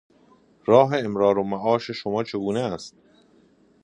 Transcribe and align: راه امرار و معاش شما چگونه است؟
راه 0.65 0.91
امرار 0.97 1.37
و 1.37 1.43
معاش 1.43 1.91
شما 1.91 2.23
چگونه 2.23 2.59
است؟ 2.59 2.95